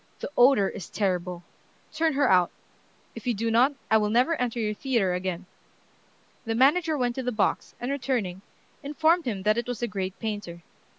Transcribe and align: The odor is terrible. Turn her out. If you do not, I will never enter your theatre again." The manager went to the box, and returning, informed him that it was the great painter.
The 0.19 0.31
odor 0.35 0.67
is 0.67 0.89
terrible. 0.89 1.43
Turn 1.93 2.13
her 2.13 2.27
out. 2.27 2.49
If 3.13 3.27
you 3.27 3.35
do 3.35 3.51
not, 3.51 3.73
I 3.91 3.97
will 3.99 4.09
never 4.09 4.33
enter 4.41 4.59
your 4.59 4.73
theatre 4.73 5.13
again." 5.13 5.45
The 6.43 6.55
manager 6.55 6.97
went 6.97 7.13
to 7.17 7.21
the 7.23 7.31
box, 7.31 7.75
and 7.79 7.91
returning, 7.91 8.41
informed 8.81 9.25
him 9.25 9.43
that 9.43 9.59
it 9.59 9.67
was 9.67 9.81
the 9.81 9.87
great 9.87 10.17
painter. 10.17 10.63